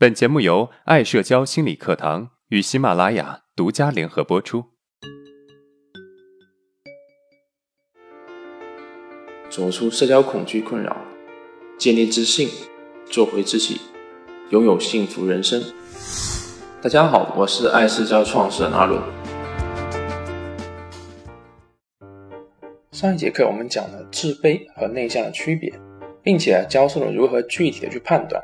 [0.00, 4.66] 本节目由爱社交心理课堂与喜马拉雅独家联合播出。
[9.50, 10.96] 走出社交恐惧困扰，
[11.76, 12.48] 建立自信，
[13.06, 13.80] 做回自己，
[14.50, 15.60] 拥有幸福人生。
[16.80, 19.02] 大家好，我是爱社交创始人阿伦。
[22.92, 25.72] 上一节课我们讲了自卑和内向的区别，
[26.22, 28.40] 并且教授了如何具体的去判断。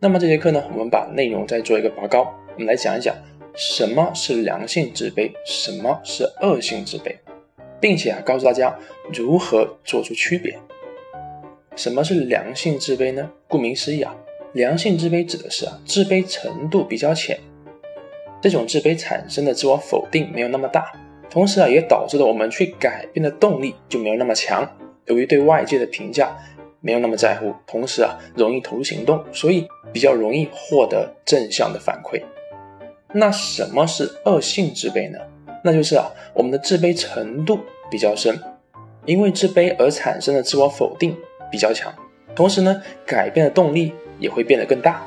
[0.00, 3.16] 那么这节课呢，我们把内容再做一个拔高，我们来讲一讲
[3.56, 7.16] 什么是良性自卑，什么是恶性自卑，
[7.80, 8.78] 并且啊告诉大家
[9.12, 10.56] 如何做出区别。
[11.74, 13.28] 什么是良性自卑呢？
[13.48, 14.14] 顾名思义啊，
[14.52, 17.36] 良性自卑指的是啊自卑程度比较浅，
[18.40, 20.92] 这种自卑产生的自我否定没有那么大，
[21.28, 24.64] 同时啊也导致了我们去改变的动力就没有那么强。
[25.06, 26.38] 由于对外界的评价。
[26.80, 32.22] 没有那么在乎，同时啊，容易投入行动，所以比较容易获得正向的反馈。
[33.12, 35.18] 那什么是恶性自卑呢？
[35.64, 37.58] 那就是啊，我们的自卑程度
[37.90, 38.38] 比较深，
[39.06, 41.16] 因为自卑而产生的自我否定
[41.50, 41.92] 比较强，
[42.34, 45.04] 同时呢，改变的动力也会变得更大。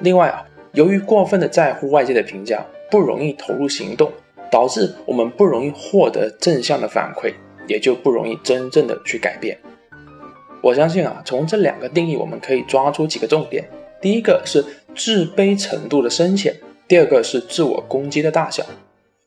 [0.00, 4.12] 另外啊，由于过分的在乎外界的评价，不容易投入行动，
[4.50, 7.32] 导致我们不容易获得正向的反馈，
[7.66, 9.56] 也就不容易真正的去改变。
[10.64, 13.68] 我相信啊，从这两个定义，我们可以抓出几个重点。
[14.00, 14.64] 第一个是
[14.96, 18.64] 自卑程度的深浅，第二个是自我攻击的大小，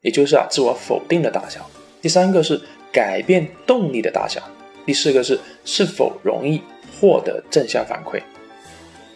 [0.01, 1.69] 也就是啊自我否定的大小。
[2.01, 2.59] 第三个是
[2.91, 4.41] 改变动力的大小，
[4.83, 6.59] 第四个是是否容易
[6.99, 8.19] 获得正向反馈。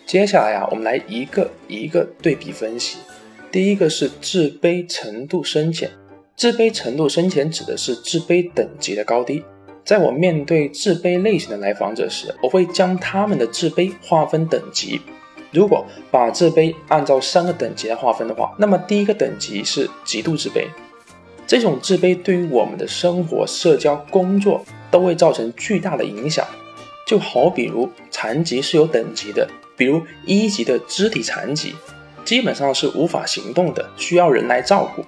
[0.06, 3.00] 接下来啊，我们来一个一个对比分析。
[3.52, 5.90] 第一个是自卑程度深浅，
[6.36, 9.44] 自卑程度深浅指的是自卑等级的高低。
[9.84, 15.02] 在我面对自卑类型的来访者时，我会将他们的自卑划分等级。
[15.52, 20.66] 如果把自卑按照三个等级来划分的话，那么第一个等级是极度自卑。
[21.46, 26.46] 这种自卑对于我们的生活、社交、工作都会造成巨大的影响。
[27.06, 29.46] 就好比如残疾是有等级的，
[29.76, 31.76] 比如一级的肢体残疾，
[32.24, 35.04] 基本上是无法行动的，需要人来照顾。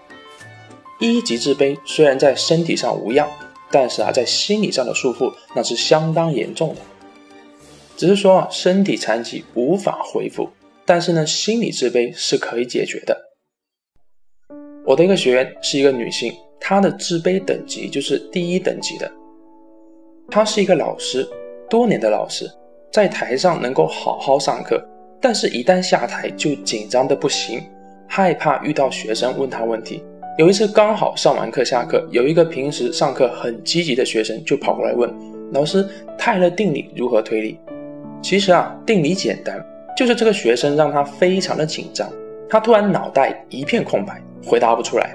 [1.00, 3.30] 一级自卑虽然在身体上无恙。
[3.74, 6.82] 但是啊，在心理上的束缚那是相当严重的。
[7.98, 10.48] 只是说啊，身体残疾无法恢复，
[10.86, 13.20] 但是呢，心理自卑是可以解决的。
[14.86, 19.12] 我的一个学员是一个女性，她的自卑等级就是第一等级的。
[20.30, 21.28] 她是一个老师，
[21.68, 22.48] 多年的老师，
[22.92, 24.80] 在台上能够好好上课，
[25.20, 27.64] 但是一旦下台就紧张的不行，
[28.08, 30.04] 害怕遇到学生问她问题。
[30.36, 35.08] 有一次刚好上完课下课，有一个平时上课很积极的学生就跑过来问
[35.52, 37.60] 老师：“泰勒定理如何推理？”
[38.20, 39.64] 其实啊，定理简单，
[39.96, 42.10] 就是这个学生让他非常的紧张，
[42.50, 45.14] 他突然脑袋一片空白，回答不出来。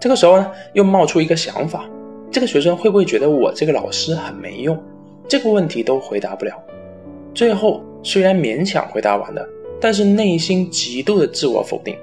[0.00, 1.84] 这个时候呢，又冒出一个想法：
[2.30, 4.82] 这个学生会不会觉得我这个老师很没用？
[5.28, 6.54] 这个问题都回答不了。
[7.34, 9.46] 最后虽然勉强回答完了，
[9.78, 11.94] 但是内心极度的自我否定。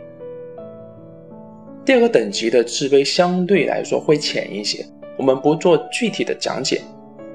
[1.86, 4.86] 第二个等级的自卑相对来说会浅一些，
[5.18, 6.82] 我们不做具体的讲解，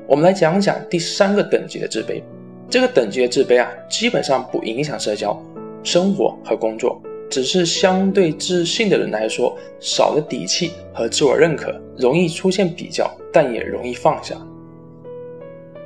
[0.06, 2.22] 我们来讲讲第三个等级的自卑。
[2.70, 5.38] 这个等级的自卑啊，基本上不影响社交、
[5.82, 6.98] 生活和工作，
[7.28, 14.34] 只是相对自信的人来说，少了底气和自我认可，容易出现比较，但也容易放下。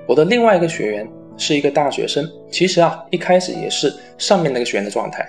[0.07, 5.29] 我的另外一个学员是一个大学生，其实啊，一开始也是上面那个学员的状态。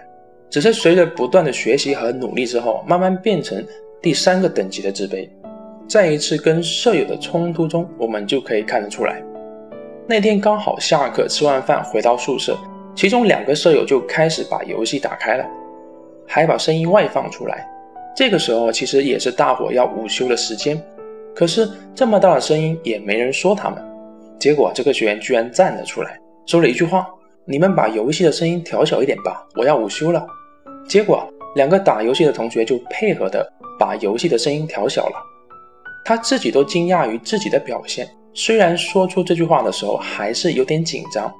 [0.54, 3.66] 只是随着不断的学习和努力之后，慢慢变成
[4.00, 5.28] 第三个等级的自卑。
[5.88, 9.20] 在一次跟舍友的冲突中，我们就可以看得出来。
[10.06, 12.56] 那天刚好下课吃完饭回到宿舍，
[12.94, 15.46] 其中两个舍友就开始把游戏打开了，
[16.28, 17.68] 还把声音外放出来。
[18.16, 20.80] 这个时候其实也是大伙要午休的时间，
[21.34, 23.84] 可是这么大的声音也没人说他们。
[24.38, 27.08] 结果这个学员居然站了出来，说了一句话
[27.44, 30.24] ：“你们把游戏的声音调小一点吧，我要午休了。”
[30.88, 33.48] 结果，两个打游戏的同学就配合的
[33.80, 35.16] 把游戏的声音调小了。
[36.06, 38.08] 他自己都惊讶于自己的表现。
[38.34, 41.32] 虽然说出这句话的时候还是有点紧张，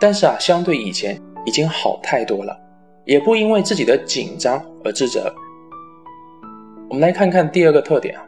[0.00, 2.58] 但是啊，相对以前已经好太多了，
[3.04, 5.32] 也不因为自己的紧张而自责。
[6.88, 8.24] 我们来看看第二个特点啊，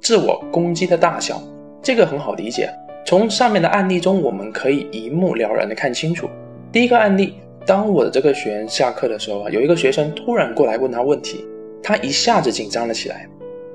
[0.00, 1.40] 自我攻击的大小，
[1.82, 2.68] 这个很好理解。
[3.06, 6.28] 从上面的案例中，我们可以一目了然的看清楚。
[6.72, 7.34] 第一个案例。
[7.64, 11.46] 当我的这个学员下课的时候啊，有一个学生突然过来问他问题，
[11.82, 13.28] 他一下子紧张了起来。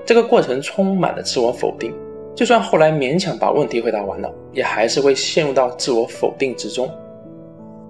[0.05, 1.93] 这个过程充满了自我否定，
[2.35, 6.89] 就算后来勉强把问题回答完了，也还是会陷入到自我否定之中。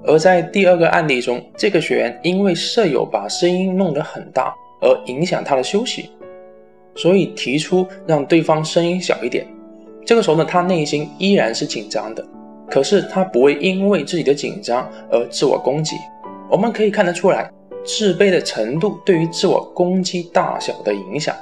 [0.03, 6.09] 而在第二个案例中，这个学员因为舍友把声音弄得很大，而影响他的休息，
[6.95, 9.45] 所以提出让对方声音小一点。
[10.05, 12.25] 这个时候呢，他内心依然是紧张的，
[12.69, 15.95] 可是他不会因为自己的紧张而自我攻击。
[16.49, 17.51] 我们可以看得出来，
[17.83, 21.35] 自卑的程度对于自我攻击大小的影响。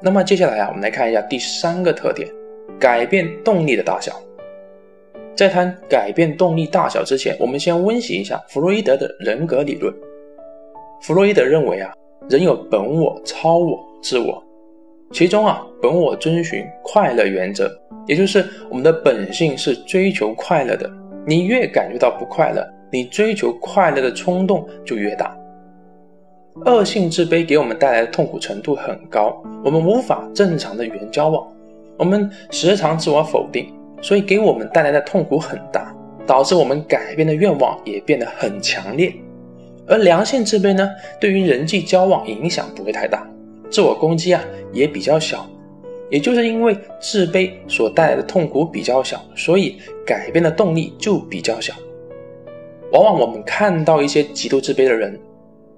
[0.00, 2.28] 那么接下来啊，我们来看一下第三个特点：
[2.78, 4.12] 改变动力的大小。
[5.36, 9.94] 在谈改变动力大小之前，我们先温习一下弗洛伊德的人格理论。
[11.02, 11.92] 弗洛伊德认为啊，
[12.28, 14.42] 人有本我、超我、自我，
[15.12, 17.70] 其中啊，本我遵循快乐原则，
[18.10, 20.90] 也就是我们的本性是追求快乐的。
[21.24, 25.32] 你越感觉到不快乐，你追求快乐的冲动就越大。
[26.66, 31.46] 恶性自卑给我们带来的痛苦程度很高，我们无法正常的与人交往，
[31.96, 33.72] 我们时常自我否定。
[34.02, 35.94] 所以给我们带来的痛苦很大，
[36.26, 39.14] 导致我们改变的愿望也变得很强烈。
[39.86, 40.90] 而良性自卑呢，
[41.20, 43.24] 对于人际交往影响不会太大，
[43.70, 44.42] 自我攻击啊
[44.72, 45.48] 也比较小。
[46.10, 51.72] 也就是因为自卑所带来的痛苦比较小，所以改变的动力就比较小。
[52.92, 55.18] 往往我们看到一些极度自卑的人，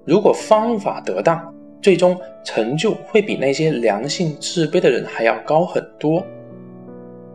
[0.04, 6.24] 如果方法得当，最终成就会比那些良性自卑的人还要高很多。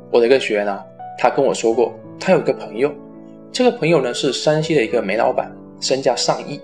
[0.09, 0.83] 我的一个学员啊，
[1.19, 2.91] 他跟我说过，他有一个朋友，
[3.51, 6.59] 这个朋友呢是山西的一个煤老板，身价上亿，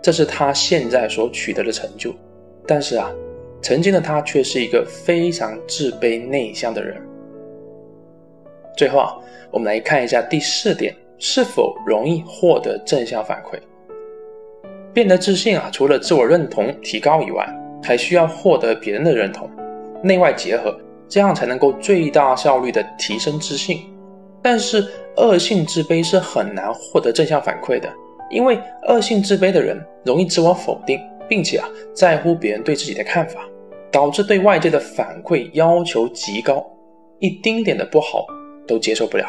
[0.00, 2.14] 这是他现在所取得的成就。
[2.66, 3.10] 但是啊，
[3.60, 7.00] 曾经的他却是一个非常自卑内向的人。
[8.76, 9.16] 最后啊，
[9.50, 13.58] 我们来看一下第四点，是否容易获得正向反馈？
[14.92, 17.48] 变得自信啊，除了自我认同提高以外，
[17.82, 19.50] 还需要获得别人的认同，
[20.02, 20.76] 内外结合。
[21.10, 23.80] 这样才能够最大效率的提升自信，
[24.42, 27.90] 但是恶性自卑是很难获得正向反馈的，
[28.28, 33.46] 因为恶性自卑的人容易自我否定，并且啊在乎别人对自己的看法，
[33.90, 36.64] 导致对外界的反馈要求极高，
[37.18, 38.26] 一丁点的不好
[38.66, 39.26] 都接受不了。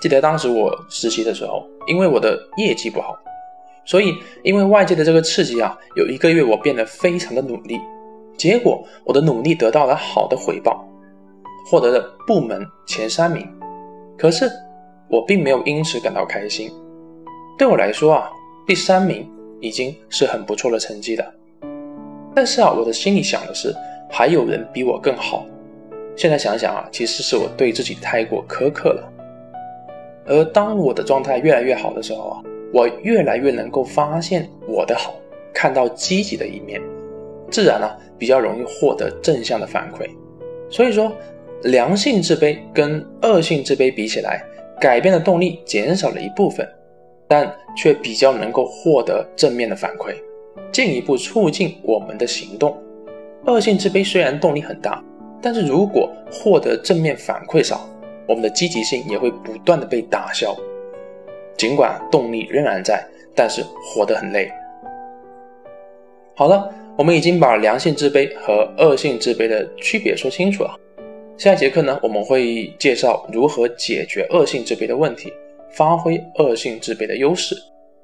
[0.00, 3.16] 记得当时我实习的时候，因为我的业绩不好，
[3.84, 4.14] 所以
[4.44, 7.80] 因为外界的这个刺激啊，有一个月我变得非常的努力。
[8.36, 10.86] 结果，我的努力得到了好的回报，
[11.68, 13.44] 获得了部门前三名。
[14.16, 14.48] 可是，
[15.08, 16.70] 我并没有因此感到开心。
[17.58, 18.30] 对我来说啊，
[18.64, 19.28] 第三名
[19.60, 21.34] 已经是很不错的成绩了。
[22.34, 23.74] 但是啊，我的心里想的是，
[24.10, 25.44] 还有人比我更好。
[26.16, 29.12] 现在想想啊，其实是我对自己太过苛刻了。
[30.26, 35.14] 而当我的状态越来越好的时候啊，我越来越能够发现我的好，
[35.54, 36.80] 看到积极的一面。
[37.50, 40.08] 自然呢，比较容易获得正向的反馈。
[40.70, 41.10] 所以说，
[41.62, 44.44] 良性自卑跟恶性自卑比起来，
[44.78, 46.68] 改变的动力减少了一部分，
[47.28, 50.14] 但却比较能够获得正面的反馈，
[50.72, 52.76] 进一步促进我们的行动。
[53.46, 55.00] 恶性自卑虽然动力很大，
[55.40, 57.88] 但是如果获得正面反馈少，
[58.26, 60.56] 我们的积极性也会不断的被打消。
[61.56, 64.50] 尽管动力仍然在，但是活得很累。
[66.34, 66.74] 好了。
[66.98, 70.74] 我们已经把良性自卑和恶性自卑的区别说清楚了。
[71.36, 75.32] 下一节课呢，我们会介绍如何解决恶性自卑的问题，
[75.70, 77.56] 发挥恶性自卑的优势，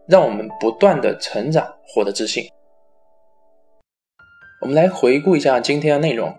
[0.06, 2.48] 让我们不断的成长，获得自信。
[4.60, 6.34] 我们来回顾一下今天的内容。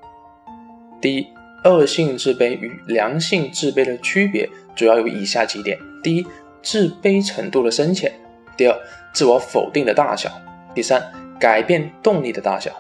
[1.02, 1.28] 第一，
[1.64, 6.26] 恶性自卑与良性自卑的区别主要有以下几点：第一，
[6.62, 8.10] 自卑程度的深浅；
[8.58, 8.80] 第二，
[9.14, 10.30] 自我否定的大小；
[10.74, 11.02] 第三。
[11.38, 12.72] 改变动力的大小。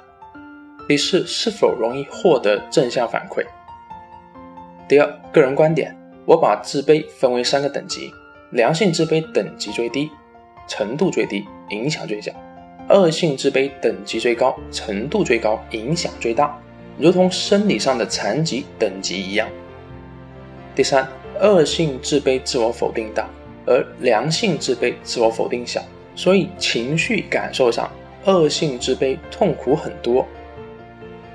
[0.87, 3.45] 第四，是否容易获得正向反馈？
[4.87, 5.93] 第二，个人观点，
[6.25, 8.09] 我把自卑分为三个等级：
[8.55, 10.09] 良性自卑等级最低，
[10.65, 12.31] 程度最低，影响最小；
[12.87, 16.57] 恶性自卑等级最高，程度最高，影响最大，
[16.97, 19.45] 如同生理上的残疾等级一样。
[20.73, 21.05] 第三，
[21.41, 23.27] 恶性自卑自我否定大，
[23.65, 25.83] 而良性自卑自我否定小，
[26.15, 27.91] 所以情绪感受上。
[28.23, 30.25] 恶性自卑痛苦很多。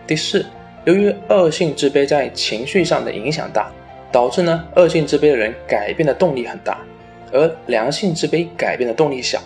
[0.07, 0.45] 第四，
[0.87, 3.71] 由于恶性自卑在情绪上的影响大，
[4.11, 6.79] 导致呢恶性自卑的人改变的动力很大，
[7.33, 9.41] 而良性自卑改变的动力小。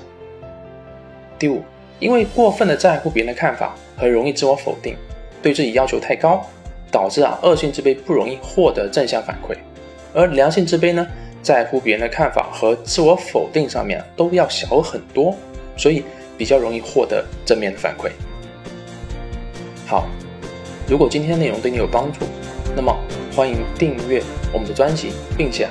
[1.38, 1.62] 第五，
[1.98, 4.96] 因为过分的在乎别人的看法和容易自我否定，
[5.42, 6.44] 对自己要求太高，
[6.90, 9.56] 导致啊恶性自卑不容易获得正向反馈，
[10.12, 11.06] 而良性自卑呢
[11.42, 15.34] 在乎别人的看法和自我否定上面都要小很多，
[15.76, 16.02] 所以。
[16.36, 18.10] 比较容易获得正面的反馈。
[19.86, 20.08] 好，
[20.88, 22.26] 如果今天的内容对你有帮助，
[22.74, 22.92] 那么
[23.36, 24.20] 欢迎订阅
[24.52, 25.70] 我们的专辑，并且啊